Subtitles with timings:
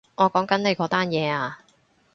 [0.15, 1.59] 我講緊你嗰單嘢啊